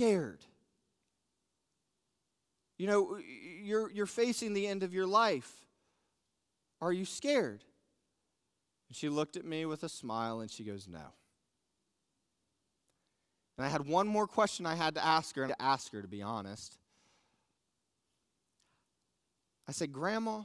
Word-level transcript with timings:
scared? 0.00 0.40
You 2.78 2.86
know, 2.86 3.18
you're, 3.62 3.90
you're 3.90 4.06
facing 4.06 4.54
the 4.54 4.66
end 4.66 4.82
of 4.82 4.94
your 4.94 5.06
life. 5.06 5.52
Are 6.80 6.92
you 6.92 7.04
scared? 7.04 7.62
And 8.88 8.96
she 8.96 9.10
looked 9.10 9.36
at 9.36 9.44
me 9.44 9.66
with 9.66 9.82
a 9.82 9.88
smile 9.90 10.40
and 10.40 10.50
she 10.50 10.64
goes, 10.64 10.88
No. 10.88 11.12
And 13.58 13.66
I 13.66 13.68
had 13.68 13.86
one 13.86 14.06
more 14.06 14.26
question 14.26 14.64
I 14.64 14.74
had 14.74 14.94
to 14.94 15.04
ask 15.04 15.36
her, 15.36 15.42
and 15.42 15.52
to 15.52 15.62
ask 15.62 15.92
her, 15.92 16.00
to 16.00 16.08
be 16.08 16.22
honest. 16.22 16.78
I 19.68 19.72
said, 19.72 19.92
Grandma, 19.92 20.44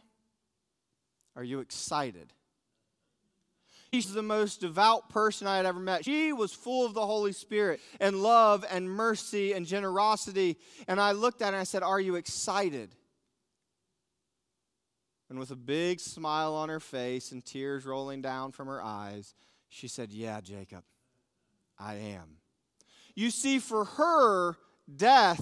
are 1.37 1.43
you 1.43 1.61
excited? 1.61 2.33
She's 3.95 4.11
the 4.11 4.21
most 4.21 4.59
devout 4.59 5.07
person 5.07 5.47
I 5.47 5.55
had 5.55 5.65
ever 5.65 5.79
met. 5.79 6.03
She 6.03 6.33
was 6.33 6.51
full 6.51 6.85
of 6.85 6.93
the 6.93 7.05
Holy 7.05 7.31
Spirit 7.31 7.79
and 8.01 8.21
love 8.21 8.65
and 8.69 8.89
mercy 8.89 9.53
and 9.53 9.65
generosity. 9.65 10.57
And 10.89 10.99
I 10.99 11.13
looked 11.13 11.41
at 11.41 11.45
her 11.45 11.53
and 11.53 11.61
I 11.61 11.63
said, 11.63 11.81
Are 11.81 12.01
you 12.01 12.15
excited? 12.15 12.93
And 15.29 15.39
with 15.39 15.49
a 15.51 15.55
big 15.55 16.01
smile 16.01 16.55
on 16.55 16.67
her 16.67 16.81
face 16.81 17.31
and 17.31 17.45
tears 17.45 17.85
rolling 17.85 18.21
down 18.21 18.51
from 18.51 18.67
her 18.67 18.83
eyes, 18.83 19.33
she 19.69 19.87
said, 19.87 20.11
Yeah, 20.11 20.41
Jacob, 20.41 20.83
I 21.79 21.95
am. 21.95 22.39
You 23.15 23.29
see, 23.29 23.59
for 23.59 23.85
her, 23.85 24.57
death 24.93 25.41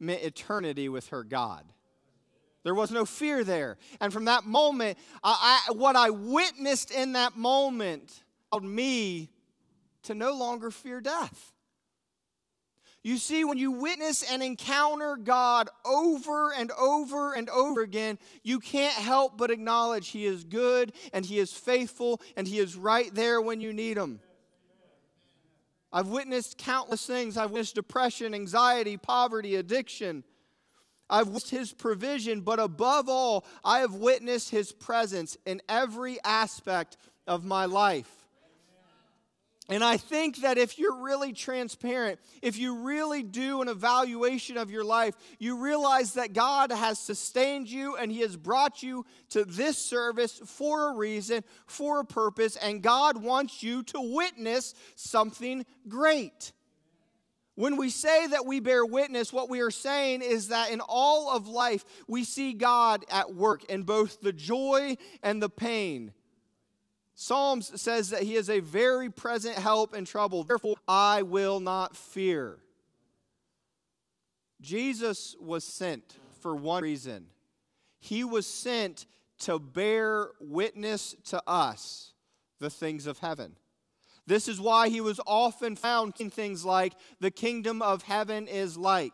meant 0.00 0.22
eternity 0.22 0.88
with 0.88 1.08
her 1.08 1.22
God. 1.22 1.64
There 2.64 2.74
was 2.74 2.90
no 2.90 3.04
fear 3.04 3.44
there. 3.44 3.76
And 4.00 4.12
from 4.12 4.24
that 4.24 4.44
moment, 4.44 4.98
I, 5.22 5.60
I, 5.68 5.72
what 5.72 5.96
I 5.96 6.10
witnessed 6.10 6.90
in 6.90 7.12
that 7.12 7.36
moment 7.36 8.24
allowed 8.50 8.64
me 8.64 9.30
to 10.04 10.14
no 10.14 10.32
longer 10.32 10.70
fear 10.70 11.00
death. 11.00 11.52
You 13.02 13.18
see, 13.18 13.44
when 13.44 13.58
you 13.58 13.70
witness 13.70 14.22
and 14.22 14.42
encounter 14.42 15.16
God 15.16 15.68
over 15.84 16.54
and 16.54 16.72
over 16.72 17.34
and 17.34 17.50
over 17.50 17.82
again, 17.82 18.18
you 18.42 18.60
can't 18.60 18.94
help 18.94 19.36
but 19.36 19.50
acknowledge 19.50 20.08
He 20.08 20.24
is 20.24 20.42
good 20.44 20.94
and 21.12 21.24
He 21.24 21.38
is 21.38 21.52
faithful 21.52 22.22
and 22.34 22.48
He 22.48 22.58
is 22.58 22.76
right 22.76 23.14
there 23.14 23.42
when 23.42 23.60
you 23.60 23.74
need 23.74 23.98
Him. 23.98 24.20
I've 25.92 26.08
witnessed 26.08 26.56
countless 26.56 27.06
things. 27.06 27.36
I've 27.36 27.50
witnessed 27.50 27.74
depression, 27.74 28.34
anxiety, 28.34 28.96
poverty, 28.96 29.56
addiction. 29.56 30.24
I've 31.08 31.28
witnessed 31.28 31.50
his 31.50 31.72
provision, 31.72 32.40
but 32.40 32.58
above 32.58 33.08
all, 33.08 33.44
I 33.64 33.80
have 33.80 33.94
witnessed 33.94 34.50
his 34.50 34.72
presence 34.72 35.36
in 35.44 35.60
every 35.68 36.18
aspect 36.24 36.96
of 37.26 37.44
my 37.44 37.66
life. 37.66 38.10
And 39.70 39.82
I 39.82 39.96
think 39.96 40.38
that 40.38 40.58
if 40.58 40.78
you're 40.78 41.02
really 41.02 41.32
transparent, 41.32 42.20
if 42.42 42.58
you 42.58 42.80
really 42.80 43.22
do 43.22 43.62
an 43.62 43.68
evaluation 43.68 44.58
of 44.58 44.70
your 44.70 44.84
life, 44.84 45.14
you 45.38 45.56
realize 45.56 46.14
that 46.14 46.34
God 46.34 46.70
has 46.70 46.98
sustained 46.98 47.70
you 47.70 47.96
and 47.96 48.12
He 48.12 48.20
has 48.20 48.36
brought 48.36 48.82
you 48.82 49.06
to 49.30 49.46
this 49.46 49.78
service 49.78 50.38
for 50.44 50.90
a 50.90 50.96
reason, 50.96 51.44
for 51.66 52.00
a 52.00 52.04
purpose, 52.04 52.56
and 52.56 52.82
God 52.82 53.16
wants 53.22 53.62
you 53.62 53.82
to 53.84 54.14
witness 54.14 54.74
something 54.96 55.64
great. 55.88 56.52
When 57.56 57.76
we 57.76 57.88
say 57.90 58.26
that 58.26 58.46
we 58.46 58.58
bear 58.58 58.84
witness, 58.84 59.32
what 59.32 59.48
we 59.48 59.60
are 59.60 59.70
saying 59.70 60.22
is 60.22 60.48
that 60.48 60.70
in 60.70 60.80
all 60.80 61.30
of 61.30 61.46
life, 61.46 61.84
we 62.08 62.24
see 62.24 62.52
God 62.52 63.04
at 63.08 63.34
work 63.34 63.64
in 63.64 63.84
both 63.84 64.20
the 64.20 64.32
joy 64.32 64.96
and 65.22 65.40
the 65.40 65.48
pain. 65.48 66.12
Psalms 67.14 67.80
says 67.80 68.10
that 68.10 68.24
he 68.24 68.34
is 68.34 68.50
a 68.50 68.58
very 68.58 69.08
present 69.08 69.56
help 69.56 69.94
in 69.94 70.04
trouble. 70.04 70.42
Therefore, 70.42 70.76
I 70.88 71.22
will 71.22 71.60
not 71.60 71.96
fear. 71.96 72.58
Jesus 74.60 75.36
was 75.40 75.62
sent 75.62 76.16
for 76.40 76.56
one 76.56 76.82
reason. 76.82 77.26
He 78.00 78.24
was 78.24 78.46
sent 78.46 79.06
to 79.40 79.60
bear 79.60 80.30
witness 80.40 81.14
to 81.26 81.42
us 81.46 82.14
the 82.58 82.70
things 82.70 83.06
of 83.06 83.18
heaven. 83.18 83.56
This 84.26 84.48
is 84.48 84.60
why 84.60 84.88
he 84.88 85.00
was 85.00 85.20
often 85.26 85.76
found 85.76 86.14
in 86.18 86.30
things 86.30 86.64
like, 86.64 86.94
the 87.20 87.30
kingdom 87.30 87.82
of 87.82 88.02
heaven 88.02 88.48
is 88.48 88.76
like. 88.76 89.12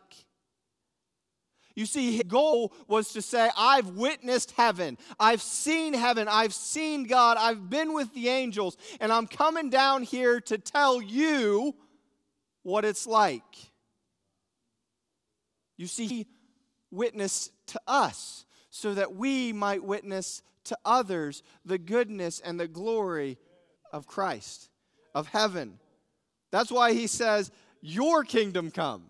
You 1.75 1.85
see, 1.85 2.17
his 2.17 2.23
goal 2.23 2.73
was 2.87 3.13
to 3.13 3.21
say, 3.21 3.49
I've 3.57 3.89
witnessed 3.89 4.51
heaven. 4.51 4.97
I've 5.19 5.41
seen 5.41 5.93
heaven. 5.93 6.27
I've 6.27 6.53
seen 6.53 7.05
God. 7.05 7.37
I've 7.39 7.69
been 7.69 7.93
with 7.93 8.13
the 8.13 8.29
angels. 8.29 8.77
And 8.99 9.11
I'm 9.11 9.27
coming 9.27 9.69
down 9.69 10.03
here 10.03 10.41
to 10.41 10.57
tell 10.57 11.01
you 11.01 11.75
what 12.63 12.85
it's 12.85 13.07
like. 13.07 13.41
You 15.77 15.87
see, 15.87 16.07
he 16.07 16.27
witnessed 16.91 17.51
to 17.67 17.81
us 17.87 18.45
so 18.69 18.93
that 18.93 19.15
we 19.15 19.53
might 19.53 19.83
witness 19.83 20.41
to 20.65 20.77
others 20.85 21.41
the 21.65 21.77
goodness 21.77 22.39
and 22.39 22.59
the 22.59 22.67
glory 22.67 23.37
of 23.91 24.07
Christ 24.07 24.70
of 25.13 25.27
heaven. 25.27 25.79
That's 26.51 26.71
why 26.71 26.93
he 26.93 27.07
says, 27.07 27.51
Your 27.81 28.23
kingdom 28.23 28.71
come, 28.71 29.03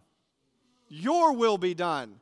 your 0.88 1.34
will 1.34 1.58
be 1.58 1.74
done. 1.74 2.16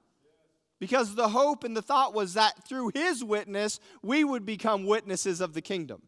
Because 0.80 1.14
the 1.14 1.28
hope 1.28 1.66
and 1.66 1.76
the 1.76 1.82
thought 1.82 2.14
was 2.14 2.36
that 2.36 2.66
through 2.66 2.92
his 2.96 3.22
witness, 3.22 3.82
we 4.02 4.24
would 4.24 4.46
become 4.46 4.86
witnesses 4.86 5.42
of 5.42 5.54
the 5.54 5.62
kingdom. 5.62 6.02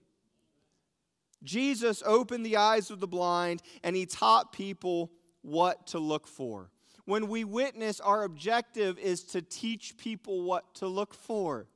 Jesus 1.43 2.01
opened 2.05 2.45
the 2.45 2.57
eyes 2.57 2.89
of 2.89 2.99
the 2.99 3.07
blind 3.07 3.61
and 3.83 3.95
he 3.95 4.05
taught 4.05 4.53
people 4.53 5.11
what 5.41 5.87
to 5.87 5.99
look 5.99 6.27
for. 6.27 6.69
When 7.05 7.27
we 7.27 7.43
witness, 7.43 7.99
our 7.99 8.23
objective 8.23 8.97
is 8.99 9.23
to 9.25 9.41
teach 9.41 9.97
people 9.97 10.43
what 10.43 10.73
to 10.75 10.87
look 10.87 11.13
for. 11.13 11.67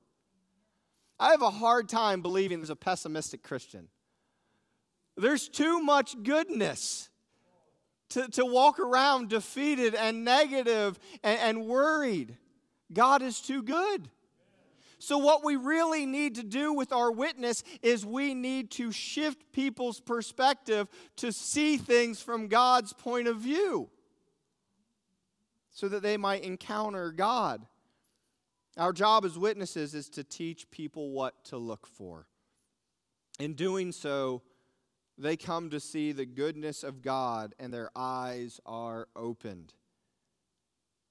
I 1.19 1.31
have 1.31 1.41
a 1.41 1.50
hard 1.50 1.89
time 1.89 2.22
believing 2.22 2.59
there's 2.59 2.69
a 2.69 2.75
pessimistic 2.75 3.41
Christian. 3.41 3.88
There's 5.18 5.48
too 5.48 5.80
much 5.80 6.22
goodness 6.24 7.09
to, 8.09 8.28
to 8.30 8.46
walk 8.46 8.80
around 8.80 9.30
defeated 9.30 9.96
and 9.96 10.26
negative 10.26 11.00
and, 11.24 11.40
and 11.40 11.66
worried. 11.66 12.38
God 12.92 13.22
is 13.22 13.40
too 13.40 13.64
good. 13.64 14.09
So, 15.00 15.18
what 15.18 15.44
we 15.44 15.56
really 15.56 16.06
need 16.06 16.36
to 16.36 16.44
do 16.44 16.74
with 16.74 16.92
our 16.92 17.12
witness 17.12 17.64
is 17.81 18.06
we 18.06 18.34
need 18.34 18.72
to 18.72 18.92
shift 18.92 19.52
people's 19.52 20.00
perspective 20.00 20.88
to 21.18 21.31
see 21.31 21.78
things 21.78 22.22
from 22.22 22.48
God's 22.48 22.94
point 22.94 23.28
of 23.28 23.38
view 23.38 23.90
so 25.70 25.90
that 25.90 26.02
they 26.02 26.16
might 26.16 26.44
encounter 26.44 27.12
God. 27.12 27.66
Our 28.78 28.94
job 28.94 29.25
as 29.25 29.38
witnesses 29.38 29.94
is 29.94 30.09
to 30.09 30.24
teach 30.24 30.70
people 30.72 31.12
what 31.12 31.44
to 31.46 31.58
look 31.58 31.86
for. 31.86 32.28
In 33.40 33.54
doing 33.54 33.92
so, 33.92 34.42
they 35.18 35.38
come 35.38 35.70
to 35.70 35.80
see 35.80 36.12
the 36.12 36.26
goodness 36.26 36.84
of 36.84 37.02
God 37.02 37.56
and 37.59 37.74
their 37.74 37.90
eyes 37.96 38.59
are 38.66 39.08
opened. 39.16 39.74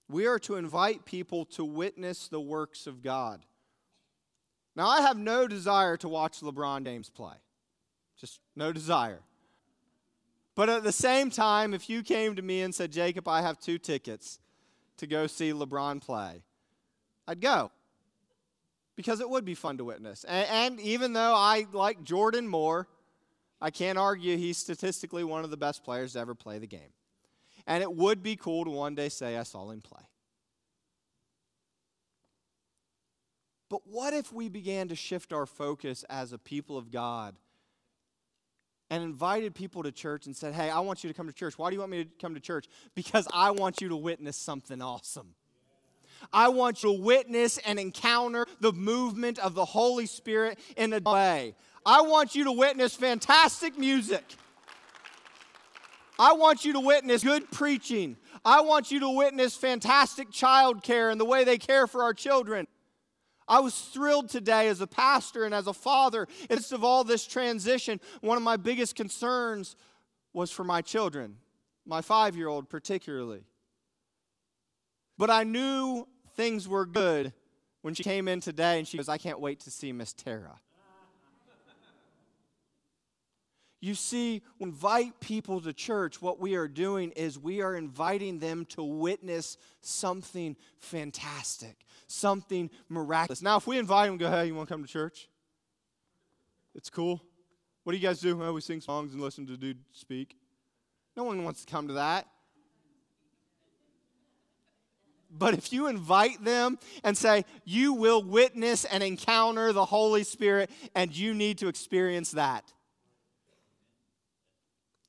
We 0.08 0.26
are 0.26 0.38
to 0.40 0.56
invite 0.56 1.04
people 1.04 1.46
to 1.46 1.64
witness 1.64 2.28
the 2.28 2.40
works 2.40 2.86
of 2.86 3.02
God. 3.02 3.40
Now, 4.76 4.88
I 4.88 5.00
have 5.00 5.16
no 5.16 5.46
desire 5.46 5.96
to 5.98 6.08
watch 6.08 6.40
LeBron 6.40 6.84
James 6.84 7.08
play, 7.08 7.36
just 8.18 8.40
no 8.54 8.72
desire. 8.72 9.20
But 10.54 10.68
at 10.68 10.84
the 10.84 10.92
same 10.92 11.30
time, 11.30 11.72
if 11.72 11.88
you 11.88 12.02
came 12.02 12.36
to 12.36 12.42
me 12.42 12.60
and 12.62 12.74
said, 12.74 12.92
Jacob, 12.92 13.26
I 13.26 13.40
have 13.42 13.58
two 13.58 13.78
tickets 13.78 14.38
to 14.98 15.06
go 15.06 15.26
see 15.26 15.52
LeBron 15.52 16.00
play, 16.00 16.42
I'd 17.26 17.40
go 17.40 17.70
because 18.96 19.20
it 19.20 19.28
would 19.28 19.44
be 19.44 19.54
fun 19.54 19.78
to 19.78 19.84
witness. 19.84 20.24
And, 20.24 20.48
and 20.48 20.80
even 20.80 21.12
though 21.12 21.34
I 21.34 21.66
like 21.72 22.04
Jordan 22.04 22.48
more, 22.48 22.86
I 23.64 23.70
can't 23.70 23.96
argue 23.96 24.36
he's 24.36 24.58
statistically 24.58 25.24
one 25.24 25.42
of 25.42 25.48
the 25.48 25.56
best 25.56 25.84
players 25.84 26.12
to 26.12 26.18
ever 26.18 26.34
play 26.34 26.58
the 26.58 26.66
game. 26.66 26.92
And 27.66 27.82
it 27.82 27.90
would 27.90 28.22
be 28.22 28.36
cool 28.36 28.66
to 28.66 28.70
one 28.70 28.94
day 28.94 29.08
say, 29.08 29.38
I 29.38 29.42
saw 29.42 29.70
him 29.70 29.80
play. 29.80 30.02
But 33.70 33.80
what 33.86 34.12
if 34.12 34.30
we 34.34 34.50
began 34.50 34.88
to 34.88 34.94
shift 34.94 35.32
our 35.32 35.46
focus 35.46 36.04
as 36.10 36.34
a 36.34 36.38
people 36.38 36.76
of 36.76 36.90
God 36.90 37.36
and 38.90 39.02
invited 39.02 39.54
people 39.54 39.82
to 39.84 39.92
church 39.92 40.26
and 40.26 40.36
said, 40.36 40.52
Hey, 40.52 40.68
I 40.68 40.80
want 40.80 41.02
you 41.02 41.08
to 41.08 41.14
come 41.14 41.26
to 41.26 41.32
church. 41.32 41.56
Why 41.56 41.70
do 41.70 41.74
you 41.74 41.80
want 41.80 41.90
me 41.90 42.04
to 42.04 42.10
come 42.20 42.34
to 42.34 42.40
church? 42.40 42.66
Because 42.94 43.26
I 43.32 43.50
want 43.52 43.80
you 43.80 43.88
to 43.88 43.96
witness 43.96 44.36
something 44.36 44.82
awesome. 44.82 45.34
I 46.32 46.48
want 46.48 46.82
you 46.82 46.94
to 46.94 47.02
witness 47.02 47.58
and 47.58 47.78
encounter 47.78 48.46
the 48.60 48.72
movement 48.72 49.38
of 49.38 49.54
the 49.54 49.64
Holy 49.64 50.04
Spirit 50.04 50.58
in 50.76 50.92
a 50.92 51.00
way. 51.00 51.54
I 51.86 52.00
want 52.02 52.34
you 52.34 52.44
to 52.44 52.52
witness 52.52 52.94
fantastic 52.94 53.78
music. 53.78 54.24
I 56.18 56.32
want 56.32 56.64
you 56.64 56.74
to 56.74 56.80
witness 56.80 57.22
good 57.22 57.50
preaching. 57.50 58.16
I 58.44 58.60
want 58.60 58.90
you 58.90 59.00
to 59.00 59.10
witness 59.10 59.56
fantastic 59.56 60.30
child 60.30 60.82
care 60.82 61.10
and 61.10 61.20
the 61.20 61.24
way 61.24 61.44
they 61.44 61.58
care 61.58 61.86
for 61.86 62.02
our 62.02 62.14
children. 62.14 62.66
I 63.46 63.60
was 63.60 63.78
thrilled 63.78 64.30
today 64.30 64.68
as 64.68 64.80
a 64.80 64.86
pastor 64.86 65.44
and 65.44 65.54
as 65.54 65.66
a 65.66 65.74
father. 65.74 66.26
In 66.42 66.46
the 66.48 66.54
midst 66.56 66.72
of 66.72 66.84
all 66.84 67.04
this 67.04 67.26
transition, 67.26 68.00
one 68.20 68.36
of 68.36 68.42
my 68.42 68.56
biggest 68.56 68.94
concerns 68.96 69.76
was 70.32 70.50
for 70.50 70.64
my 70.64 70.80
children, 70.80 71.36
my 71.84 72.00
five 72.00 72.36
year 72.36 72.48
old 72.48 72.70
particularly. 72.70 73.42
But 75.18 75.30
I 75.30 75.44
knew 75.44 76.08
things 76.36 76.66
were 76.66 76.86
good 76.86 77.32
when 77.82 77.94
she 77.94 78.02
came 78.02 78.28
in 78.28 78.40
today 78.40 78.78
and 78.78 78.88
she 78.88 78.96
goes, 78.96 79.08
I 79.08 79.18
can't 79.18 79.40
wait 79.40 79.60
to 79.60 79.70
see 79.70 79.92
Miss 79.92 80.12
Tara. 80.12 80.58
You 83.84 83.94
see, 83.94 84.40
invite 84.60 85.20
people 85.20 85.60
to 85.60 85.74
church, 85.74 86.22
what 86.22 86.40
we 86.40 86.54
are 86.54 86.68
doing 86.68 87.10
is 87.10 87.38
we 87.38 87.60
are 87.60 87.76
inviting 87.76 88.38
them 88.38 88.64
to 88.70 88.82
witness 88.82 89.58
something 89.82 90.56
fantastic, 90.78 91.84
something 92.06 92.70
miraculous. 92.88 93.42
Now, 93.42 93.58
if 93.58 93.66
we 93.66 93.76
invite 93.76 94.08
them, 94.08 94.16
go, 94.16 94.30
hey, 94.30 94.46
you 94.46 94.54
want 94.54 94.70
to 94.70 94.74
come 94.74 94.82
to 94.82 94.88
church? 94.90 95.28
It's 96.74 96.88
cool. 96.88 97.22
What 97.82 97.92
do 97.92 97.98
you 97.98 98.02
guys 98.02 98.20
do? 98.20 98.42
Oh, 98.42 98.54
we 98.54 98.62
sing 98.62 98.80
songs 98.80 99.12
and 99.12 99.20
listen 99.20 99.46
to 99.48 99.56
dude 99.58 99.80
speak. 99.92 100.38
No 101.14 101.24
one 101.24 101.44
wants 101.44 101.62
to 101.66 101.70
come 101.70 101.88
to 101.88 101.94
that. 101.94 102.26
But 105.30 105.52
if 105.52 105.74
you 105.74 105.88
invite 105.88 106.42
them 106.42 106.78
and 107.02 107.18
say, 107.18 107.44
you 107.66 107.92
will 107.92 108.22
witness 108.22 108.86
and 108.86 109.02
encounter 109.02 109.74
the 109.74 109.84
Holy 109.84 110.24
Spirit, 110.24 110.70
and 110.94 111.14
you 111.14 111.34
need 111.34 111.58
to 111.58 111.68
experience 111.68 112.30
that. 112.30 112.72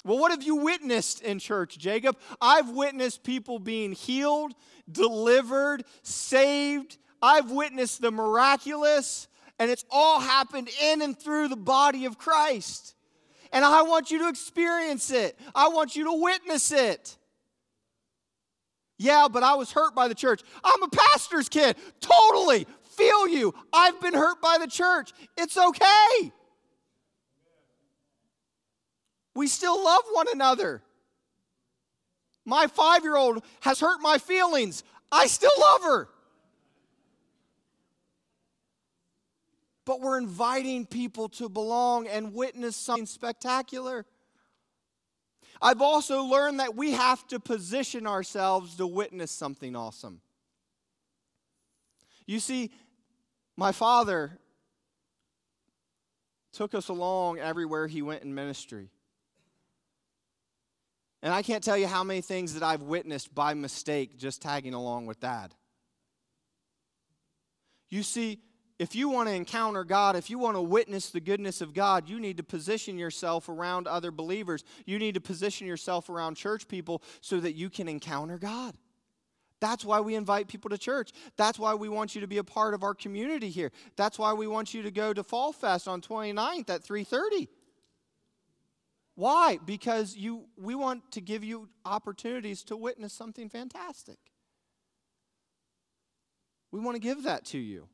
Well, 0.06 0.20
what 0.20 0.30
have 0.30 0.44
you 0.44 0.58
witnessed 0.58 1.22
in 1.22 1.40
church, 1.40 1.80
Jacob? 1.80 2.16
I've 2.40 2.70
witnessed 2.70 3.24
people 3.24 3.58
being 3.58 3.92
healed, 3.92 4.54
delivered, 4.90 5.84
saved. 6.04 7.00
I've 7.24 7.50
witnessed 7.50 8.02
the 8.02 8.12
miraculous, 8.12 9.28
and 9.58 9.72
it's 9.72 9.84
all 9.90 10.20
happened 10.20 10.70
in 10.84 11.02
and 11.02 11.18
through 11.18 11.48
the 11.48 11.56
body 11.56 12.06
of 12.06 12.20
Christ. 12.20 12.94
And 13.52 13.66
I 13.66 13.82
want 13.82 14.12
you 14.12 14.20
to 14.20 14.30
experience 14.30 15.10
it, 15.10 15.40
I 15.56 15.70
want 15.70 15.96
you 15.96 16.04
to 16.06 16.22
witness 16.22 16.72
it. 16.72 17.18
Yeah, 18.98 19.28
but 19.30 19.42
I 19.42 19.56
was 19.56 19.72
hurt 19.72 19.96
by 19.96 20.08
the 20.08 20.16
church. 20.16 20.42
I'm 20.64 20.84
a 20.84 20.88
pastor's 20.88 21.50
kid. 21.50 21.76
Totally 22.00 22.68
feel 22.96 23.28
you. 23.28 23.54
I've 23.74 24.00
been 24.00 24.14
hurt 24.14 24.40
by 24.42 24.58
the 24.60 24.68
church. 24.68 25.12
It's 25.36 25.58
okay. 25.58 26.32
We 29.36 29.48
still 29.48 29.84
love 29.84 30.04
one 30.12 30.28
another. 30.34 30.82
My 32.46 32.68
five 32.68 33.04
year 33.04 33.18
old 33.18 33.44
has 33.62 33.80
hurt 33.80 34.02
my 34.02 34.18
feelings. 34.18 34.84
I 35.12 35.28
still 35.28 35.52
love 35.60 35.84
her. 35.84 36.10
But 39.86 40.02
we're 40.02 40.18
inviting 40.18 40.86
people 40.86 41.30
to 41.30 41.50
belong 41.50 42.08
and 42.08 42.34
witness 42.34 42.76
something 42.76 43.06
spectacular. 43.06 44.06
I've 45.62 45.82
also 45.82 46.24
learned 46.24 46.60
that 46.60 46.76
we 46.76 46.92
have 46.92 47.28
to 47.28 47.40
position 47.40 48.08
ourselves 48.08 48.76
to 48.78 48.88
witness 48.88 49.32
something 49.32 49.76
awesome. 49.76 50.22
You 52.26 52.40
see, 52.40 52.72
my 53.56 53.72
father 53.72 54.40
took 56.52 56.74
us 56.74 56.90
along 56.90 57.40
everywhere 57.40 57.88
he 57.88 58.02
went 58.02 58.24
in 58.24 58.34
ministry. 58.34 58.90
And 61.26 61.34
I 61.34 61.42
can't 61.42 61.64
tell 61.64 61.76
you 61.76 61.88
how 61.88 62.04
many 62.04 62.22
things 62.22 62.54
that 62.54 62.62
I've 62.62 62.84
witnessed 62.84 63.34
by 63.34 63.56
mistake 63.56 64.16
just 64.16 64.44
tagging 64.44 64.76
along 64.76 65.08
with 65.08 65.20
dad. 65.20 65.56
You 67.90 68.04
see, 68.04 68.38
if 68.78 68.94
you 68.94 69.10
want 69.10 69.30
to 69.30 69.34
encounter 69.34 69.84
God, 69.84 70.16
if 70.16 70.30
you 70.30 70.38
want 70.38 70.56
to 70.56 70.62
witness 70.62 71.10
the 71.10 71.20
goodness 71.20 71.62
of 71.62 71.74
God, 71.74 72.08
you 72.08 72.20
need 72.20 72.38
to 72.38 72.44
position 72.44 73.00
yourself 73.00 73.50
around 73.50 73.88
other 73.88 74.12
believers. 74.12 74.64
You 74.86 75.00
need 75.00 75.16
to 75.16 75.20
position 75.20 75.66
yourself 75.66 76.12
around 76.12 76.36
church 76.36 76.68
people 76.68 77.02
so 77.22 77.40
that 77.40 77.54
you 77.54 77.72
can 77.72 77.88
encounter 77.88 78.38
God. 78.38 78.76
That's 79.60 79.84
why 79.84 80.02
we 80.02 80.14
invite 80.14 80.48
people 80.48 80.70
to 80.70 80.78
church. 80.78 81.12
That's 81.38 81.58
why 81.58 81.74
we 81.74 81.90
want 81.90 82.14
you 82.14 82.22
to 82.22 82.28
be 82.28 82.38
a 82.38 82.44
part 82.44 82.76
of 82.76 82.84
our 82.84 82.94
community 82.94 83.50
here. 83.50 83.72
That's 83.96 84.20
why 84.20 84.34
we 84.34 84.46
want 84.46 84.76
you 84.76 84.84
to 84.84 84.92
go 84.92 85.12
to 85.12 85.24
Fall 85.24 85.54
Fest 85.54 85.88
on 85.88 86.02
29th 86.02 86.70
at 86.70 86.84
3:30. 86.84 87.48
Why? 89.16 89.60
Because 89.66 90.16
you, 90.16 90.46
we 90.58 90.76
want 90.76 91.12
to 91.14 91.22
give 91.22 91.44
you 91.44 91.70
opportunities 91.86 92.64
to 92.66 92.76
witness 92.76 93.14
something 93.14 93.50
fantastic. 93.50 94.18
We 96.72 96.82
want 96.82 96.96
to 96.96 97.02
give 97.02 97.24
that 97.24 97.46
to 97.46 97.58
you. 97.58 97.88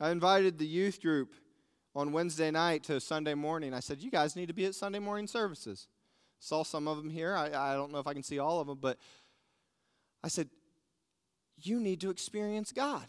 I 0.00 0.10
invited 0.10 0.58
the 0.58 0.66
youth 0.66 1.02
group 1.02 1.34
on 1.94 2.12
Wednesday 2.12 2.50
night 2.50 2.84
to 2.84 3.00
Sunday 3.00 3.34
morning. 3.34 3.74
I 3.74 3.80
said, 3.80 4.00
You 4.00 4.10
guys 4.10 4.36
need 4.36 4.46
to 4.46 4.54
be 4.54 4.64
at 4.64 4.74
Sunday 4.74 5.00
morning 5.00 5.26
services. 5.26 5.88
Saw 6.38 6.62
some 6.62 6.86
of 6.86 6.96
them 6.96 7.10
here. 7.10 7.34
I, 7.34 7.72
I 7.72 7.74
don't 7.74 7.92
know 7.92 7.98
if 7.98 8.06
I 8.06 8.14
can 8.14 8.22
see 8.22 8.38
all 8.38 8.60
of 8.60 8.68
them, 8.68 8.78
but 8.80 8.96
I 10.22 10.28
said, 10.28 10.48
You 11.60 11.80
need 11.80 12.00
to 12.02 12.10
experience 12.10 12.72
God. 12.72 13.06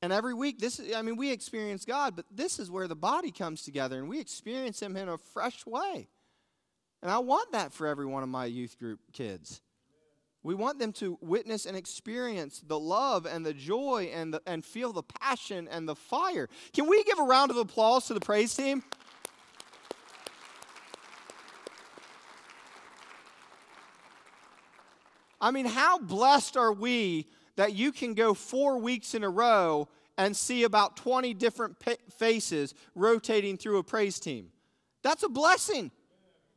And 0.00 0.12
every 0.12 0.34
week, 0.34 0.60
this 0.60 0.78
is, 0.78 0.94
I 0.94 1.02
mean, 1.02 1.16
we 1.16 1.32
experience 1.32 1.84
God, 1.84 2.14
but 2.14 2.24
this 2.30 2.58
is 2.58 2.70
where 2.70 2.86
the 2.86 2.94
body 2.94 3.32
comes 3.32 3.62
together 3.62 3.98
and 3.98 4.08
we 4.08 4.20
experience 4.20 4.80
Him 4.80 4.96
in 4.96 5.08
a 5.08 5.18
fresh 5.18 5.66
way. 5.66 6.08
And 7.02 7.10
I 7.10 7.18
want 7.18 7.52
that 7.52 7.72
for 7.72 7.86
every 7.86 8.06
one 8.06 8.22
of 8.22 8.28
my 8.28 8.46
youth 8.46 8.78
group 8.78 9.00
kids. 9.12 9.60
We 10.44 10.54
want 10.54 10.78
them 10.78 10.92
to 10.94 11.18
witness 11.20 11.66
and 11.66 11.76
experience 11.76 12.62
the 12.64 12.78
love 12.78 13.26
and 13.26 13.44
the 13.44 13.52
joy 13.52 14.10
and, 14.14 14.32
the, 14.32 14.40
and 14.46 14.64
feel 14.64 14.92
the 14.92 15.02
passion 15.02 15.68
and 15.68 15.88
the 15.88 15.96
fire. 15.96 16.48
Can 16.72 16.88
we 16.88 17.02
give 17.04 17.18
a 17.18 17.24
round 17.24 17.50
of 17.50 17.56
applause 17.56 18.06
to 18.06 18.14
the 18.14 18.20
praise 18.20 18.54
team? 18.54 18.84
I 25.40 25.50
mean, 25.50 25.66
how 25.66 25.98
blessed 25.98 26.56
are 26.56 26.72
we 26.72 27.26
that 27.58 27.74
you 27.74 27.90
can 27.90 28.14
go 28.14 28.34
four 28.34 28.78
weeks 28.78 29.14
in 29.14 29.24
a 29.24 29.28
row 29.28 29.88
and 30.16 30.36
see 30.36 30.62
about 30.62 30.96
20 30.96 31.34
different 31.34 31.76
faces 32.16 32.72
rotating 32.94 33.56
through 33.56 33.78
a 33.78 33.82
praise 33.82 34.20
team. 34.20 34.52
That's 35.02 35.24
a 35.24 35.28
blessing. 35.28 35.90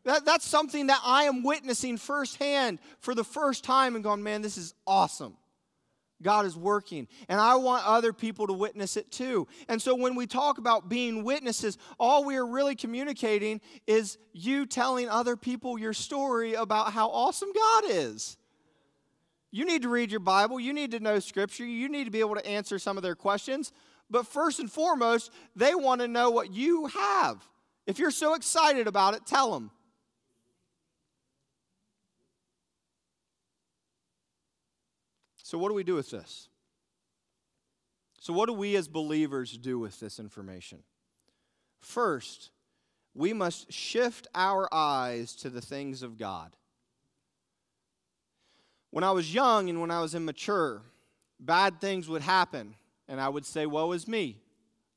That, 0.06 0.26
that's 0.26 0.46
something 0.46 0.88
that 0.88 1.02
I 1.04 1.24
am 1.24 1.42
witnessing 1.42 1.98
firsthand 1.98 2.78
for 3.00 3.16
the 3.16 3.24
first 3.24 3.64
time 3.64 3.96
and 3.96 4.04
going, 4.04 4.22
man, 4.22 4.44
this 4.44 4.60
is 4.60 4.76
awesome. 4.86 5.36
God 6.22 6.46
is 6.46 6.56
working. 6.56 7.08
And 7.28 7.42
I 7.42 7.56
want 7.56 7.84
other 7.88 8.14
people 8.14 8.46
to 8.46 8.54
witness 8.54 8.96
it 8.96 9.12
too. 9.12 9.48
And 9.68 9.82
so 9.82 9.96
when 9.96 10.14
we 10.14 10.28
talk 10.28 10.60
about 10.60 10.88
being 10.88 11.24
witnesses, 11.24 11.80
all 12.00 12.26
we 12.26 12.36
are 12.36 12.46
really 12.46 12.76
communicating 12.76 13.60
is 13.88 14.20
you 14.34 14.68
telling 14.68 15.10
other 15.10 15.36
people 15.36 15.80
your 15.80 15.94
story 15.94 16.54
about 16.54 16.94
how 16.94 17.10
awesome 17.10 17.50
God 17.52 17.84
is. 17.88 18.38
You 19.52 19.66
need 19.66 19.82
to 19.82 19.90
read 19.90 20.12
your 20.12 20.22
Bible. 20.22 20.60
You 20.60 20.74
need 20.74 20.92
to 20.92 21.00
know 21.00 21.20
Scripture. 21.20 21.66
You 21.66 21.90
need 21.90 22.06
to 22.06 22.12
be 22.12 22.22
able 22.22 22.36
to 22.36 22.46
answer 22.48 22.80
some 22.80 22.98
of 22.98 23.04
their 23.04 23.16
questions. 23.16 23.74
But 24.10 24.26
first 24.26 24.60
and 24.60 24.72
foremost, 24.72 25.32
they 25.56 25.76
want 25.76 26.02
to 26.02 26.08
know 26.08 26.32
what 26.32 26.52
you 26.52 26.88
have. 26.88 27.46
If 27.86 28.00
you're 28.00 28.12
so 28.12 28.34
excited 28.34 28.88
about 28.88 29.14
it, 29.14 29.26
tell 29.26 29.52
them. 29.52 29.72
So, 35.44 35.58
what 35.58 35.68
do 35.68 35.74
we 35.74 35.84
do 35.84 35.96
with 35.96 36.10
this? 36.10 36.48
So, 38.20 38.32
what 38.32 38.46
do 38.46 38.54
we 38.54 38.78
as 38.78 38.88
believers 38.88 39.58
do 39.58 39.80
with 39.80 40.00
this 40.00 40.20
information? 40.20 40.80
First, 41.80 42.52
we 43.14 43.34
must 43.34 43.72
shift 43.72 44.28
our 44.34 44.74
eyes 44.74 45.36
to 45.38 45.50
the 45.50 45.60
things 45.60 46.04
of 46.04 46.18
God. 46.18 46.56
When 48.92 49.04
I 49.04 49.12
was 49.12 49.34
young 49.34 49.70
and 49.70 49.82
when 49.82 49.90
I 49.90 50.02
was 50.02 50.14
immature, 50.14 50.84
bad 51.40 51.82
things 51.82 52.08
would 52.08 52.22
happen, 52.22 52.76
and 53.08 53.20
I 53.20 53.30
would 53.30 53.46
say, 53.46 53.66
Woe 53.66 53.92
is 53.94 54.08
me. 54.08 54.38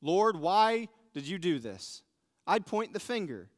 Lord, 0.03 0.37
why 0.37 0.89
did 1.15 1.27
you 1.27 1.39
do 1.39 1.59
this? 1.59 2.03
I'd 2.47 2.67
point 2.67 2.93
the 2.93 3.01
finger. 3.01 3.49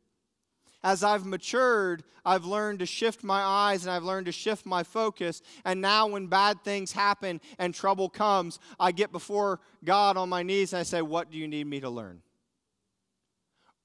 As 0.84 1.02
I've 1.02 1.26
matured, 1.26 2.04
I've 2.24 2.44
learned 2.44 2.78
to 2.78 2.86
shift 2.86 3.24
my 3.24 3.42
eyes 3.42 3.84
and 3.84 3.90
I've 3.90 4.04
learned 4.04 4.26
to 4.26 4.32
shift 4.32 4.64
my 4.66 4.84
focus. 4.84 5.42
And 5.64 5.80
now, 5.80 6.06
when 6.06 6.28
bad 6.28 6.62
things 6.62 6.92
happen 6.92 7.40
and 7.58 7.74
trouble 7.74 8.08
comes, 8.08 8.60
I 8.78 8.92
get 8.92 9.10
before 9.10 9.58
God 9.84 10.16
on 10.16 10.28
my 10.28 10.44
knees 10.44 10.72
and 10.72 10.80
I 10.80 10.84
say, 10.84 11.02
What 11.02 11.30
do 11.30 11.38
you 11.38 11.48
need 11.48 11.66
me 11.66 11.80
to 11.80 11.90
learn? 11.90 12.22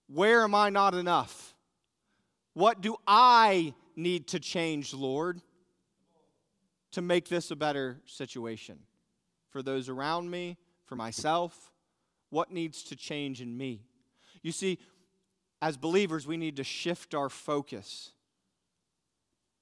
Where 0.08 0.44
am 0.44 0.54
I 0.54 0.70
not 0.70 0.94
enough? 0.94 1.56
What 2.54 2.82
do 2.82 2.98
I 3.08 3.74
need 3.96 4.28
to 4.28 4.40
change, 4.40 4.94
Lord? 4.94 5.42
To 6.92 7.02
make 7.02 7.30
this 7.30 7.52
a 7.52 7.56
better 7.56 8.02
situation 8.06 8.80
for 9.50 9.62
those 9.62 9.90
around 9.90 10.30
me, 10.30 10.58
for 10.86 10.96
myself? 10.96 11.72
What 12.30 12.52
needs 12.52 12.84
to 12.84 12.96
change 12.96 13.42
in 13.42 13.58
me? 13.58 13.84
You 14.42 14.52
see, 14.52 14.80
as 15.62 15.78
believers, 15.78 16.26
we 16.26 16.38
need 16.38 16.58
to 16.58 16.64
shift 16.64 17.14
our 17.14 17.30
focus 17.30 18.12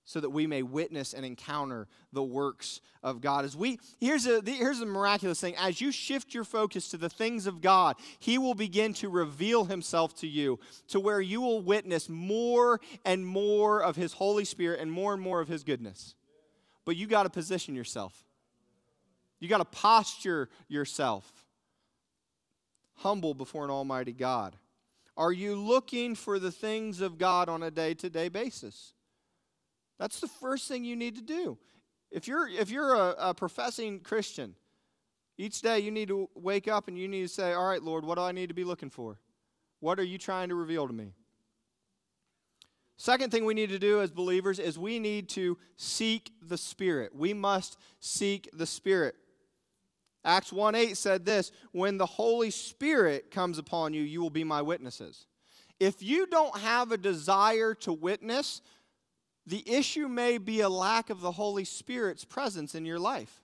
so 0.09 0.19
that 0.19 0.31
we 0.31 0.47
may 0.47 0.63
witness 0.63 1.13
and 1.13 1.23
encounter 1.23 1.87
the 2.13 2.23
works 2.23 2.81
of 3.03 3.21
God. 3.21 3.45
As 3.45 3.55
we 3.55 3.79
here's 3.99 4.25
a 4.25 4.41
here's 4.43 4.81
a 4.81 4.85
miraculous 4.87 5.39
thing. 5.39 5.55
As 5.55 5.79
you 5.81 5.91
shift 5.91 6.33
your 6.33 6.43
focus 6.43 6.89
to 6.89 6.97
the 6.97 7.09
things 7.09 7.45
of 7.45 7.61
God, 7.61 7.95
He 8.17 8.39
will 8.39 8.55
begin 8.55 8.93
to 8.95 9.09
reveal 9.09 9.65
Himself 9.65 10.15
to 10.21 10.27
you, 10.27 10.59
to 10.87 10.99
where 10.99 11.21
you 11.21 11.41
will 11.41 11.61
witness 11.61 12.09
more 12.09 12.79
and 13.05 13.23
more 13.23 13.83
of 13.83 13.97
His 13.97 14.13
Holy 14.13 14.45
Spirit 14.45 14.79
and 14.79 14.91
more 14.91 15.13
and 15.13 15.21
more 15.21 15.41
of 15.41 15.47
His 15.47 15.63
goodness. 15.63 16.15
But 16.89 16.97
you 16.97 17.05
got 17.05 17.21
to 17.21 17.29
position 17.29 17.75
yourself. 17.75 18.25
You 19.39 19.47
got 19.47 19.59
to 19.59 19.65
posture 19.65 20.49
yourself 20.67 21.45
humble 22.95 23.35
before 23.35 23.63
an 23.63 23.69
almighty 23.69 24.11
God. 24.11 24.55
Are 25.15 25.31
you 25.31 25.53
looking 25.55 26.15
for 26.15 26.39
the 26.39 26.51
things 26.51 26.99
of 26.99 27.19
God 27.19 27.47
on 27.47 27.61
a 27.61 27.69
day 27.69 27.93
to 27.93 28.09
day 28.09 28.27
basis? 28.27 28.93
That's 29.99 30.19
the 30.19 30.27
first 30.27 30.67
thing 30.67 30.83
you 30.83 30.95
need 30.95 31.15
to 31.17 31.21
do. 31.21 31.59
If 32.09 32.27
you're, 32.27 32.47
if 32.47 32.71
you're 32.71 32.95
a, 32.95 33.15
a 33.19 33.33
professing 33.35 33.99
Christian, 33.99 34.55
each 35.37 35.61
day 35.61 35.77
you 35.81 35.91
need 35.91 36.07
to 36.07 36.27
wake 36.33 36.67
up 36.67 36.87
and 36.87 36.97
you 36.97 37.07
need 37.07 37.21
to 37.21 37.27
say, 37.27 37.53
All 37.53 37.69
right, 37.69 37.83
Lord, 37.83 38.03
what 38.03 38.15
do 38.15 38.23
I 38.23 38.31
need 38.31 38.47
to 38.47 38.55
be 38.55 38.63
looking 38.63 38.89
for? 38.89 39.19
What 39.79 39.99
are 39.99 40.03
you 40.03 40.17
trying 40.17 40.49
to 40.49 40.55
reveal 40.55 40.87
to 40.87 40.93
me? 40.93 41.13
Second 42.99 43.31
thing 43.31 43.45
we 43.45 43.53
need 43.53 43.69
to 43.69 43.79
do 43.79 44.01
as 44.01 44.11
believers 44.11 44.59
is 44.59 44.77
we 44.77 44.99
need 44.99 45.29
to 45.29 45.57
seek 45.77 46.33
the 46.41 46.57
Spirit. 46.57 47.15
We 47.15 47.33
must 47.33 47.77
seek 48.01 48.49
the 48.51 48.65
Spirit. 48.65 49.15
Acts 50.25 50.51
1 50.51 50.75
8 50.75 50.97
said 50.97 51.23
this 51.23 51.53
When 51.71 51.97
the 51.97 52.05
Holy 52.05 52.51
Spirit 52.51 53.31
comes 53.31 53.57
upon 53.57 53.93
you, 53.93 54.01
you 54.01 54.19
will 54.19 54.29
be 54.29 54.43
my 54.43 54.61
witnesses. 54.61 55.27
If 55.79 56.03
you 56.03 56.27
don't 56.27 56.57
have 56.57 56.91
a 56.91 56.97
desire 56.97 57.73
to 57.75 57.93
witness, 57.93 58.61
the 59.47 59.63
issue 59.65 60.09
may 60.09 60.37
be 60.37 60.59
a 60.59 60.67
lack 60.67 61.09
of 61.09 61.21
the 61.21 61.31
Holy 61.31 61.63
Spirit's 61.63 62.25
presence 62.25 62.75
in 62.75 62.85
your 62.85 62.99
life. 62.99 63.41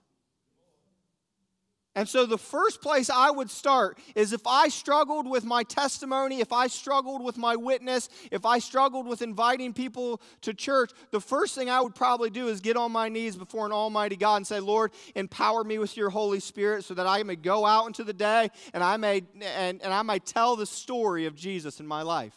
And 1.96 2.06
so, 2.06 2.26
the 2.26 2.36
first 2.36 2.82
place 2.82 3.08
I 3.08 3.30
would 3.30 3.50
start 3.50 3.98
is 4.14 4.34
if 4.34 4.46
I 4.46 4.68
struggled 4.68 5.26
with 5.26 5.46
my 5.46 5.62
testimony, 5.62 6.40
if 6.40 6.52
I 6.52 6.66
struggled 6.66 7.24
with 7.24 7.38
my 7.38 7.56
witness, 7.56 8.10
if 8.30 8.44
I 8.44 8.58
struggled 8.58 9.06
with 9.06 9.22
inviting 9.22 9.72
people 9.72 10.20
to 10.42 10.52
church, 10.52 10.92
the 11.10 11.22
first 11.22 11.54
thing 11.54 11.70
I 11.70 11.80
would 11.80 11.94
probably 11.94 12.28
do 12.28 12.48
is 12.48 12.60
get 12.60 12.76
on 12.76 12.92
my 12.92 13.08
knees 13.08 13.34
before 13.34 13.64
an 13.64 13.72
Almighty 13.72 14.14
God 14.14 14.36
and 14.36 14.46
say, 14.46 14.60
Lord, 14.60 14.92
empower 15.14 15.64
me 15.64 15.78
with 15.78 15.96
your 15.96 16.10
Holy 16.10 16.38
Spirit 16.38 16.84
so 16.84 16.92
that 16.92 17.06
I 17.06 17.22
may 17.22 17.34
go 17.34 17.64
out 17.64 17.86
into 17.86 18.04
the 18.04 18.12
day 18.12 18.50
and 18.74 18.84
I 18.84 18.98
may, 18.98 19.22
and, 19.40 19.80
and 19.80 19.94
I 19.94 20.02
may 20.02 20.18
tell 20.18 20.54
the 20.54 20.66
story 20.66 21.24
of 21.24 21.34
Jesus 21.34 21.80
in 21.80 21.86
my 21.86 22.02
life. 22.02 22.36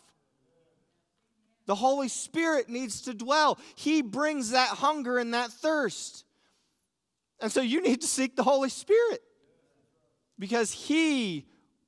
The 1.65 1.75
Holy 1.75 2.07
Spirit 2.07 2.69
needs 2.69 3.01
to 3.01 3.13
dwell. 3.13 3.59
He 3.75 4.03
brings 4.03 4.51
that 4.51 4.69
hunger 4.69 5.17
and 5.17 5.33
that 5.33 5.51
thirst. 5.51 6.23
And 7.41 7.51
so 7.51 7.59
you 7.59 7.81
need 7.81 7.99
to 8.01 8.07
seek 8.07 8.37
the 8.37 8.43
Holy 8.43 8.69
Spirit 8.69 9.21
because 10.39 10.72
He 10.72 11.46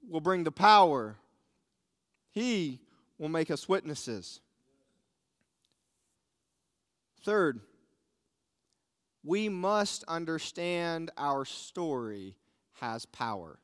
will 0.08 0.22
bring 0.22 0.44
the 0.44 0.52
power, 0.52 1.16
He 2.32 2.82
will 3.18 3.30
make 3.30 3.50
us 3.50 3.68
witnesses. 3.70 4.42
Third, 7.24 7.62
we 9.24 9.48
must 9.50 10.04
understand 10.08 11.12
our 11.18 11.46
story 11.46 12.36
has 12.80 13.06
power. 13.06 13.60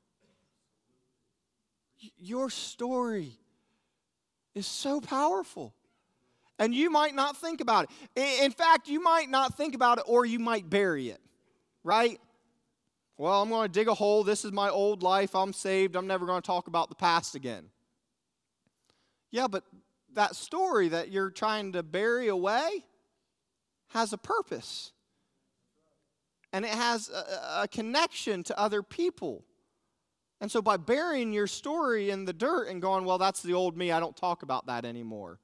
Your 2.18 2.52
story 2.52 3.40
is 4.54 4.68
so 4.68 5.02
powerful. 5.02 5.74
And 6.60 6.74
you 6.74 6.90
might 6.90 7.14
not 7.14 7.38
think 7.38 7.62
about 7.62 7.90
it. 8.16 8.44
In 8.44 8.52
fact, 8.52 8.88
you 8.88 9.02
might 9.02 9.30
not 9.30 9.56
think 9.58 9.76
about 9.76 10.00
it 10.00 10.06
or 10.08 10.26
you 10.26 10.40
might 10.40 10.70
bury 10.70 11.10
it, 11.10 11.22
right? 11.84 12.20
Well, 13.18 13.42
I'm 13.42 13.50
going 13.50 13.68
to 13.68 13.72
dig 13.72 13.88
a 13.88 13.94
hole. 13.94 14.24
This 14.24 14.46
is 14.46 14.52
my 14.52 14.70
old 14.70 15.02
life. 15.02 15.36
I'm 15.36 15.54
saved. 15.54 15.96
I'm 15.96 16.08
never 16.08 16.26
going 16.26 16.42
to 16.42 16.46
talk 16.46 16.68
about 16.68 16.90
the 16.90 16.96
past 16.96 17.34
again. 17.34 17.66
Yeah, 19.32 19.48
but 19.48 19.64
that 20.14 20.36
story 20.36 20.90
that 20.90 21.12
you're 21.12 21.32
trying 21.32 21.74
to 21.74 21.84
bury 21.84 22.28
away 22.28 22.86
has 23.90 24.14
a 24.14 24.18
purpose. 24.18 24.92
And 26.54 26.64
it 26.64 26.72
has 26.72 27.10
a, 27.10 27.64
a 27.64 27.68
connection 27.68 28.44
to 28.44 28.60
other 28.60 28.84
people. 28.84 29.44
And 30.40 30.52
so 30.52 30.62
by 30.62 30.78
burying 30.78 31.34
your 31.34 31.48
story 31.48 32.12
in 32.12 32.26
the 32.26 32.34
dirt 32.34 32.68
and 32.68 32.82
going, 32.82 33.04
well, 33.04 33.18
that's 33.18 33.42
the 33.42 33.54
old 33.54 33.76
me, 33.76 33.92
I 33.92 34.00
don't 34.00 34.16
talk 34.16 34.44
about 34.44 34.68
that 34.68 34.86
anymore 34.86 35.40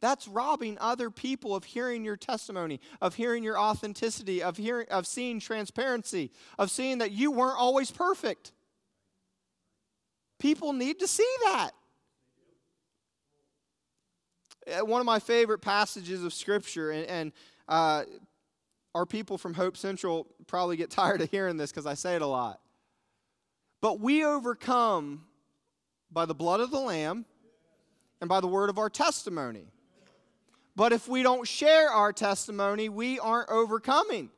that's 0.00 0.26
robbing 0.26 0.78
other 0.80 1.10
people 1.10 1.54
of 1.54 1.64
hearing 1.64 2.04
your 2.04 2.16
testimony, 2.16 2.80
of 3.00 3.14
hearing 3.14 3.44
your 3.44 3.58
authenticity, 3.58 4.42
of 4.42 4.56
hearing 4.56 4.86
of 4.90 5.06
seeing 5.06 5.40
transparency, 5.40 6.30
of 6.58 6.70
seeing 6.70 6.98
that 6.98 7.12
you 7.12 7.30
weren't 7.30 7.58
always 7.58 7.90
perfect. 7.90 8.52
People 10.38 10.72
need 10.72 11.00
to 11.00 11.06
see 11.06 11.30
that. 11.44 11.70
Uh, 14.66 14.84
one 14.84 15.00
of 15.00 15.06
my 15.06 15.18
favorite 15.18 15.58
passages 15.58 16.24
of 16.24 16.32
Scripture, 16.32 16.90
and, 16.90 17.06
and 17.06 17.32
uh, 17.68 18.04
our 18.94 19.04
people 19.04 19.36
from 19.36 19.52
Hope 19.52 19.76
Central 19.76 20.26
probably 20.46 20.76
get 20.76 20.90
tired 20.90 21.20
of 21.20 21.30
hearing 21.30 21.58
this 21.58 21.70
because 21.70 21.86
I 21.86 21.94
say 21.94 22.16
it 22.16 22.22
a 22.22 22.26
lot. 22.26 22.60
But 23.82 24.00
we 24.00 24.24
overcome 24.24 25.24
by 26.10 26.24
the 26.24 26.34
blood 26.34 26.60
of 26.60 26.70
the 26.70 26.80
Lamb 26.80 27.26
and 28.20 28.28
by 28.28 28.40
the 28.40 28.46
word 28.46 28.70
of 28.70 28.78
our 28.78 28.90
testimony. 28.90 29.68
But 30.76 30.92
if 30.92 31.08
we 31.08 31.22
don't 31.22 31.46
share 31.46 31.90
our 31.90 32.12
testimony, 32.12 32.88
we 32.88 33.18
aren't 33.18 33.50
overcoming. 33.50 34.30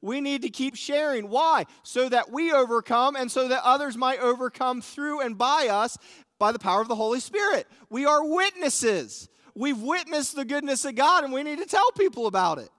We 0.00 0.20
need 0.20 0.42
to 0.42 0.50
keep 0.50 0.76
sharing. 0.76 1.28
Why? 1.28 1.66
So 1.82 2.08
that 2.08 2.30
we 2.30 2.52
overcome 2.52 3.16
and 3.16 3.30
so 3.30 3.48
that 3.48 3.62
others 3.64 3.96
might 3.96 4.20
overcome 4.20 4.80
through 4.80 5.20
and 5.20 5.36
by 5.36 5.68
us 5.68 5.98
by 6.38 6.52
the 6.52 6.58
power 6.58 6.80
of 6.80 6.88
the 6.88 6.94
Holy 6.94 7.20
Spirit. 7.20 7.66
We 7.90 8.06
are 8.06 8.24
witnesses. 8.24 9.28
We've 9.54 9.80
witnessed 9.80 10.36
the 10.36 10.44
goodness 10.44 10.84
of 10.84 10.94
God 10.94 11.24
and 11.24 11.32
we 11.32 11.42
need 11.42 11.58
to 11.58 11.66
tell 11.66 11.90
people 11.92 12.26
about 12.26 12.58
it. 12.58 12.70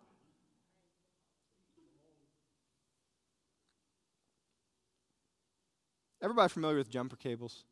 Everybody 6.21 6.49
familiar 6.49 6.77
with 6.77 6.89
jumper 6.89 7.15
cables? 7.15 7.63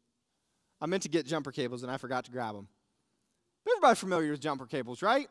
I 0.80 0.86
meant 0.86 1.04
to 1.04 1.10
get 1.10 1.26
jumper 1.26 1.52
cables 1.52 1.84
and 1.84 1.92
I 1.92 1.98
forgot 1.98 2.26
to 2.26 2.32
grab 2.32 2.56
them. 2.56 2.68
Everybody 3.70 3.96
familiar 3.96 4.32
with 4.32 4.40
jumper 4.40 4.66
cables, 4.66 5.02
right? 5.02 5.28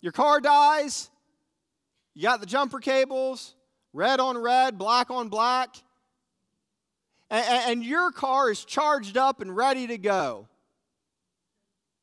Your 0.00 0.12
car 0.12 0.40
dies, 0.40 1.10
you 2.14 2.22
got 2.22 2.40
the 2.40 2.46
jumper 2.46 2.80
cables, 2.80 3.54
red 3.92 4.20
on 4.20 4.36
red, 4.36 4.78
black 4.78 5.10
on 5.10 5.28
black, 5.28 5.76
and, 7.30 7.44
and 7.46 7.84
your 7.84 8.10
car 8.10 8.50
is 8.50 8.64
charged 8.64 9.16
up 9.16 9.40
and 9.40 9.56
ready 9.56 9.86
to 9.86 9.96
go. 9.96 10.48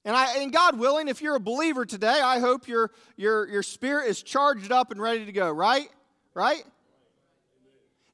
And, 0.05 0.15
I, 0.15 0.37
and 0.41 0.51
God 0.51 0.79
willing, 0.79 1.07
if 1.07 1.21
you're 1.21 1.35
a 1.35 1.41
believer 1.41 1.85
today, 1.85 2.19
I 2.23 2.39
hope 2.39 2.67
your, 2.67 2.89
your, 3.15 3.47
your 3.47 3.61
spirit 3.61 4.09
is 4.09 4.23
charged 4.23 4.71
up 4.71 4.91
and 4.91 4.99
ready 4.99 5.25
to 5.25 5.31
go, 5.31 5.51
right? 5.51 5.87
Right? 6.33 6.63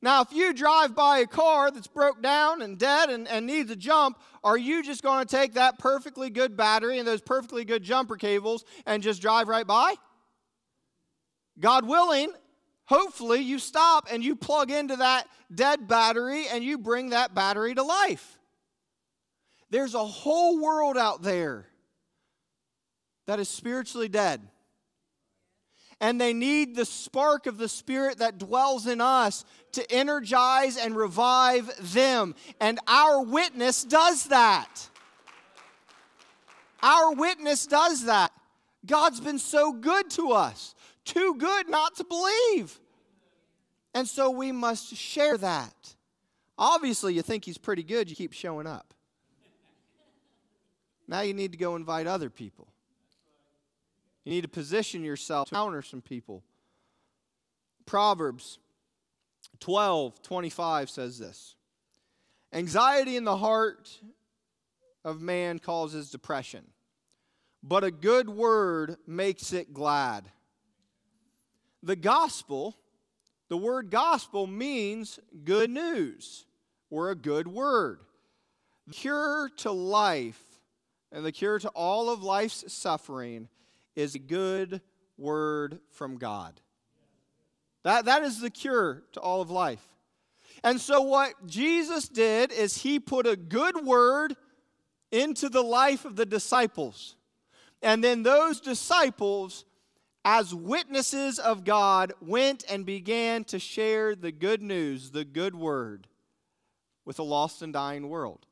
Now, 0.02 0.22
if 0.22 0.32
you 0.32 0.54
drive 0.54 0.96
by 0.96 1.20
a 1.20 1.28
car 1.28 1.72
that's 1.72 1.88
broke 1.88 2.22
down 2.22 2.62
and 2.62 2.78
dead 2.78 3.10
and, 3.10 3.28
and 3.28 3.48
needs 3.48 3.72
a 3.72 3.76
jump, 3.76 4.20
are 4.44 4.58
you 4.58 4.84
just 4.84 5.02
going 5.02 5.26
to 5.26 5.36
take 5.36 5.54
that 5.54 5.80
perfectly 5.80 6.30
good 6.30 6.56
battery 6.56 7.00
and 7.00 7.08
those 7.08 7.22
perfectly 7.22 7.66
good 7.66 7.82
jumper 7.82 8.16
cables 8.16 8.66
and 8.86 9.02
just 9.02 9.22
drive 9.22 9.48
right 9.48 9.66
by? 9.66 9.96
God 11.60 11.88
willing, 11.88 12.32
hopefully 12.86 13.40
you 13.40 13.60
stop 13.60 14.08
and 14.12 14.24
you 14.24 14.36
plug 14.36 14.70
into 14.70 14.98
that 14.98 15.28
dead 15.54 15.88
battery 15.88 16.46
and 16.48 16.64
you 16.64 16.78
bring 16.78 17.10
that 17.10 17.34
battery 17.34 17.74
to 17.74 17.84
life. 17.84 18.38
There's 19.70 19.96
a 19.96 20.06
whole 20.06 20.62
world 20.62 20.98
out 20.98 21.24
there 21.24 21.68
that 23.26 23.40
is 23.40 23.50
spiritually 23.50 24.10
dead 24.10 24.42
and 26.02 26.20
they 26.20 26.34
need 26.34 26.76
the 26.76 26.86
spark 26.86 27.48
of 27.48 27.58
the 27.58 27.70
Spirit 27.70 28.18
that 28.18 28.38
dwells 28.38 28.86
in 28.88 29.00
us 29.00 29.46
to 29.74 29.92
energize 29.92 30.78
and 30.78 30.96
revive 30.96 31.72
them. 31.94 32.36
And 32.60 32.80
our 32.88 33.24
witness 33.24 33.84
does 33.84 34.26
that. 34.26 34.90
Our 36.84 37.14
witness 37.14 37.66
does 37.66 38.06
that. 38.06 38.32
God's 38.86 39.20
been 39.20 39.40
so 39.40 39.72
good 39.72 40.10
to 40.12 40.32
us, 40.32 40.76
too 41.06 41.36
good 41.38 41.70
not 41.70 41.96
to 41.96 42.04
believe. 42.04 42.80
And 43.94 44.08
so 44.08 44.30
we 44.30 44.52
must 44.52 44.96
share 44.96 45.38
that. 45.38 45.96
Obviously, 46.58 47.14
you 47.14 47.22
think 47.22 47.46
He's 47.46 47.58
pretty 47.58 47.84
good, 47.84 48.10
you 48.10 48.16
keep 48.16 48.34
showing 48.34 48.68
up. 48.68 48.94
Now 51.08 51.22
you 51.22 51.34
need 51.34 51.52
to 51.54 51.58
go 51.58 51.76
invite 51.76 52.08
other 52.08 52.30
people. 52.30 52.68
You 54.26 54.32
need 54.32 54.42
to 54.42 54.48
position 54.48 55.04
yourself 55.04 55.50
to 55.50 55.56
counter 55.56 55.84
some 55.84 56.02
people. 56.02 56.44
Proverbs 57.86 58.58
12 59.60 60.22
25 60.22 60.90
says 60.90 61.20
this 61.20 61.56
Anxiety 62.52 63.16
in 63.16 63.24
the 63.24 63.38
heart 63.38 64.00
of 65.04 65.22
man 65.22 65.60
causes 65.60 66.10
depression, 66.10 66.66
but 67.62 67.84
a 67.84 67.92
good 67.92 68.28
word 68.28 68.98
makes 69.08 69.54
it 69.54 69.74
glad. 69.74 70.26
the 71.84 71.96
gospel, 71.96 72.76
the 73.48 73.58
word 73.58 73.92
gospel 73.92 74.48
means 74.48 75.20
good 75.44 75.70
news 75.70 76.46
or 76.90 77.12
a 77.12 77.16
good 77.16 77.48
word. 77.48 78.00
The 78.88 78.94
cure 78.94 79.50
to 79.58 79.72
life 79.72 80.42
and 81.12 81.24
the 81.24 81.32
cure 81.32 81.60
to 81.60 81.70
all 81.70 82.10
of 82.10 82.24
life's 82.24 82.72
suffering 82.74 83.50
is 83.96 84.16
a 84.16 84.20
good 84.20 84.82
word 85.18 85.80
from 85.92 86.18
God. 86.18 86.60
That, 87.84 88.06
that 88.06 88.24
is 88.24 88.42
the 88.42 88.50
cure 88.50 89.04
to 89.14 89.20
all 89.20 89.42
of 89.42 89.50
life. 89.50 89.88
And 90.64 90.82
so, 90.82 91.02
what 91.02 91.46
Jesus 91.46 92.08
did 92.08 92.52
is 92.52 92.78
he 92.78 93.00
put 93.00 93.28
a 93.28 93.36
good 93.36 93.86
word 93.86 94.36
into 95.12 95.50
the 95.50 95.64
life 95.64 96.06
of 96.06 96.16
the 96.16 96.26
disciples. 96.26 97.16
And 97.82 98.04
then 98.04 98.24
those 98.24 98.60
disciples, 98.60 99.66
as 100.24 100.56
witnesses 100.56 101.38
of 101.38 101.64
God, 101.64 102.14
went 102.20 102.64
and 102.70 102.86
began 102.86 103.44
to 103.46 103.60
share 103.60 104.16
the 104.16 104.32
good 104.32 104.62
news, 104.62 105.12
the 105.12 105.26
good 105.26 105.56
word, 105.56 106.08
with 107.06 107.20
a 107.20 107.24
lost 107.24 107.62
and 107.62 107.72
dying 107.72 108.10
world. 108.10 108.45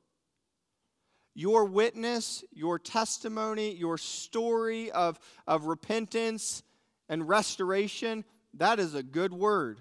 Your 1.36 1.66
witness, 1.66 2.44
your 2.52 2.78
testimony, 2.78 3.74
your 3.74 3.98
story 3.98 4.92
of, 4.92 5.20
of 5.48 5.66
repentance 5.66 6.63
and 7.10 7.28
restoration, 7.28 8.24
that 8.56 8.80
is 8.80 8.94
a 8.94 9.04
good 9.04 9.34
word. 9.34 9.80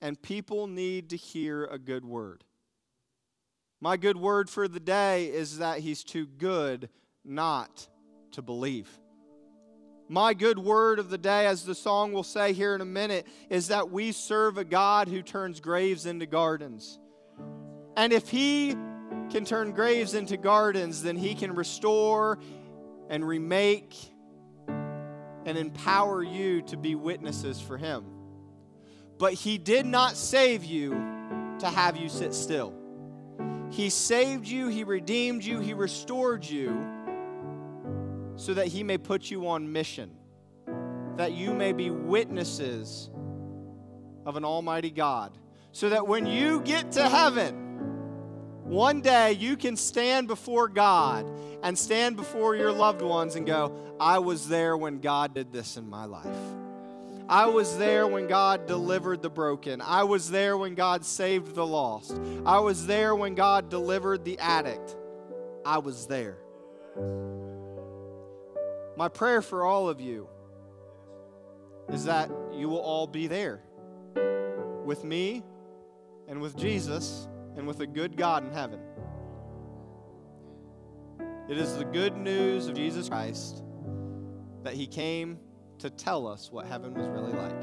And 0.00 0.20
people 0.20 0.66
need 0.66 1.10
to 1.10 1.16
hear 1.16 1.64
a 1.64 1.78
good 1.78 2.04
word. 2.04 2.44
My 3.80 3.96
good 3.96 4.16
word 4.16 4.48
for 4.48 4.68
the 4.68 4.80
day 4.80 5.26
is 5.26 5.58
that 5.58 5.80
he's 5.80 6.04
too 6.04 6.26
good 6.26 6.88
not 7.24 7.86
to 8.32 8.42
believe. 8.42 8.88
My 10.08 10.34
good 10.34 10.58
word 10.58 10.98
of 10.98 11.08
the 11.08 11.18
day, 11.18 11.46
as 11.46 11.64
the 11.64 11.74
song 11.74 12.12
will 12.12 12.24
say 12.24 12.52
here 12.52 12.74
in 12.74 12.80
a 12.80 12.86
minute, 12.86 13.26
is 13.48 13.68
that 13.68 13.90
we 13.90 14.12
serve 14.12 14.58
a 14.58 14.64
God 14.64 15.08
who 15.08 15.22
turns 15.22 15.60
graves 15.60 16.04
into 16.04 16.26
gardens. 16.26 16.98
And 17.96 18.12
if 18.12 18.28
he 18.28 18.74
can 19.30 19.44
turn 19.44 19.72
graves 19.72 20.14
into 20.14 20.36
gardens, 20.36 21.02
then 21.02 21.16
he 21.16 21.34
can 21.34 21.54
restore 21.54 22.38
and 23.08 23.26
remake 23.26 23.94
and 25.46 25.56
empower 25.56 26.22
you 26.22 26.62
to 26.62 26.76
be 26.76 26.94
witnesses 26.94 27.60
for 27.60 27.76
him. 27.78 28.04
But 29.18 29.34
he 29.34 29.58
did 29.58 29.86
not 29.86 30.16
save 30.16 30.64
you 30.64 30.90
to 31.58 31.66
have 31.66 31.96
you 31.96 32.08
sit 32.08 32.34
still. 32.34 32.74
He 33.70 33.90
saved 33.90 34.46
you, 34.46 34.68
he 34.68 34.84
redeemed 34.84 35.44
you, 35.44 35.60
he 35.60 35.74
restored 35.74 36.44
you 36.44 36.86
so 38.36 38.54
that 38.54 38.66
he 38.66 38.82
may 38.82 38.98
put 38.98 39.30
you 39.30 39.48
on 39.48 39.70
mission, 39.72 40.10
that 41.16 41.32
you 41.32 41.52
may 41.52 41.72
be 41.72 41.90
witnesses 41.90 43.10
of 44.24 44.36
an 44.36 44.44
almighty 44.44 44.90
God, 44.90 45.36
so 45.72 45.90
that 45.90 46.06
when 46.06 46.26
you 46.26 46.60
get 46.62 46.92
to 46.92 47.08
heaven, 47.08 47.69
one 48.70 49.00
day 49.00 49.32
you 49.32 49.56
can 49.56 49.76
stand 49.76 50.28
before 50.28 50.68
God 50.68 51.26
and 51.62 51.76
stand 51.76 52.16
before 52.16 52.54
your 52.54 52.70
loved 52.70 53.02
ones 53.02 53.34
and 53.34 53.44
go, 53.44 53.74
I 53.98 54.20
was 54.20 54.48
there 54.48 54.76
when 54.76 55.00
God 55.00 55.34
did 55.34 55.52
this 55.52 55.76
in 55.76 55.90
my 55.90 56.04
life. 56.04 56.26
I 57.28 57.46
was 57.46 57.76
there 57.78 58.06
when 58.06 58.28
God 58.28 58.66
delivered 58.66 59.22
the 59.22 59.28
broken. 59.30 59.80
I 59.80 60.04
was 60.04 60.30
there 60.30 60.56
when 60.56 60.76
God 60.76 61.04
saved 61.04 61.54
the 61.54 61.66
lost. 61.66 62.20
I 62.46 62.60
was 62.60 62.86
there 62.86 63.14
when 63.14 63.34
God 63.34 63.70
delivered 63.70 64.24
the 64.24 64.38
addict. 64.38 64.96
I 65.64 65.78
was 65.78 66.06
there. 66.06 66.38
My 68.96 69.08
prayer 69.08 69.42
for 69.42 69.64
all 69.64 69.88
of 69.88 70.00
you 70.00 70.28
is 71.88 72.04
that 72.04 72.30
you 72.52 72.68
will 72.68 72.80
all 72.80 73.08
be 73.08 73.26
there 73.26 73.62
with 74.84 75.02
me 75.04 75.42
and 76.28 76.40
with 76.40 76.56
Jesus 76.56 77.26
and 77.56 77.66
with 77.66 77.80
a 77.80 77.86
good 77.86 78.16
God 78.16 78.44
in 78.44 78.52
heaven. 78.52 78.80
It 81.48 81.58
is 81.58 81.76
the 81.76 81.84
good 81.84 82.16
news 82.16 82.68
of 82.68 82.74
Jesus 82.74 83.08
Christ 83.08 83.64
that 84.62 84.74
He 84.74 84.86
came 84.86 85.38
to 85.78 85.90
tell 85.90 86.26
us 86.26 86.50
what 86.52 86.66
heaven 86.66 86.94
was 86.94 87.08
really 87.08 87.32
like. 87.32 87.62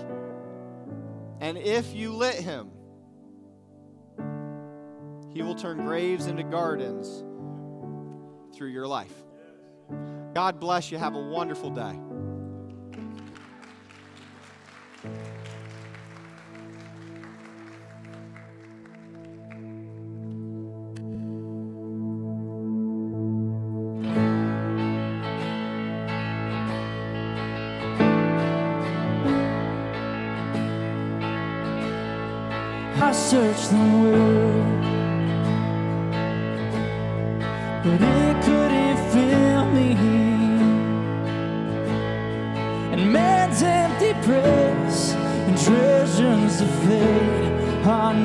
And 1.39 1.57
if 1.57 1.93
you 1.93 2.13
let 2.13 2.35
Him, 2.35 2.69
He 5.33 5.41
will 5.41 5.55
turn 5.55 5.85
graves 5.85 6.27
into 6.27 6.43
gardens 6.43 7.23
through 8.55 8.69
your 8.69 8.87
life. 8.87 9.13
God 10.33 10.59
bless 10.59 10.91
you. 10.91 10.97
Have 10.97 11.15
a 11.15 11.29
wonderful 11.29 11.69
day. 11.69 11.97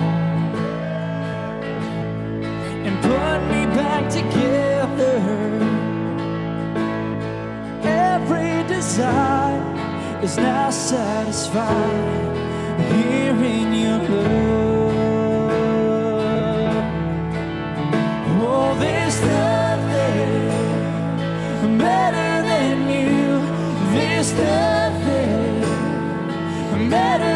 and 2.86 2.96
put 3.02 3.40
me 3.54 3.66
back 3.76 4.10
together 4.10 5.16
every 7.84 8.68
desire 8.68 9.62
is 10.22 10.38
now 10.38 10.70
satisfied 10.70 12.38
here 12.92 13.34
nothing 24.38 25.62
better 26.90 27.33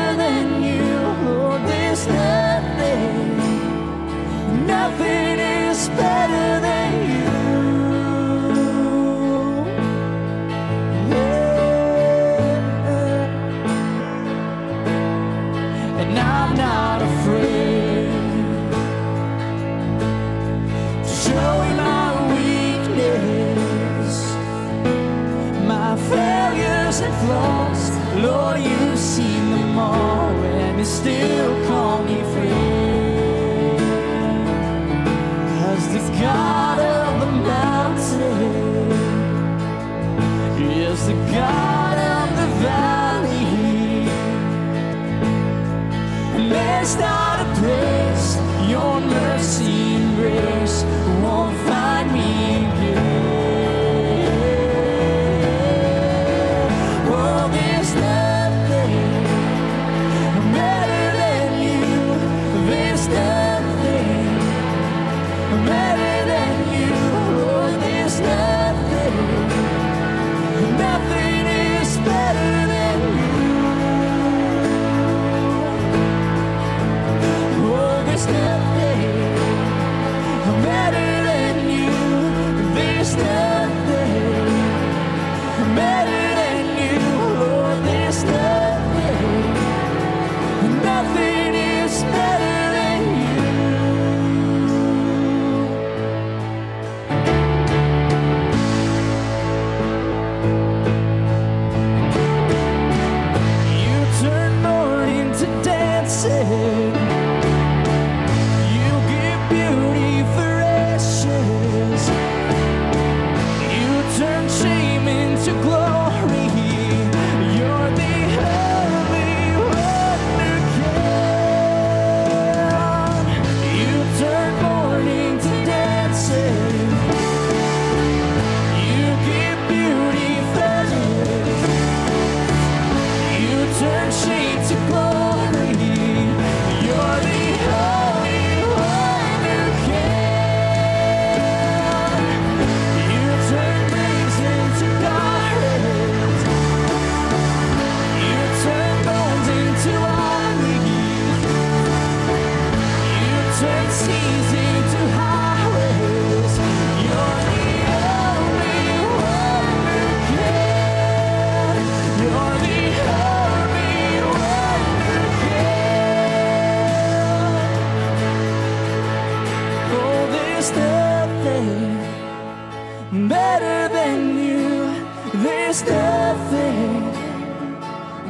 better 173.12 173.94
than 173.94 174.38
you. 174.38 175.08
There's 175.42 175.82
nothing 175.84 177.12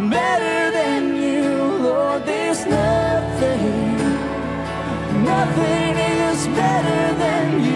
better 0.10 0.72
than 0.72 1.16
you, 1.16 1.50
Lord. 1.82 2.26
There's 2.26 2.66
nothing, 2.66 3.98
nothing 5.24 5.98
is 5.98 6.48
better 6.48 7.14
than 7.18 7.64
you. 7.64 7.67